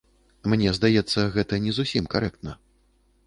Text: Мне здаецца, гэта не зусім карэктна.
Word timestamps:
Мне 0.51 0.71
здаецца, 0.77 1.25
гэта 1.35 1.59
не 1.65 1.71
зусім 1.79 2.07
карэктна. 2.13 2.57